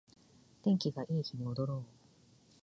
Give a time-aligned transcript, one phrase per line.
[0.63, 1.83] 天気がいい日に踊ろう